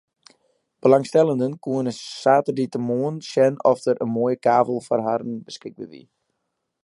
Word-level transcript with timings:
Belangstellenden 0.85 1.51
koene 1.67 1.93
saterdeitemoarn 1.97 3.19
sjen 3.29 3.55
oft 3.71 3.83
der 3.89 4.01
in 4.05 4.11
moaie 4.15 4.41
kavel 4.45 4.79
foar 4.87 5.01
har 5.09 5.21
beskikber 5.49 5.87
wie. 5.93 6.05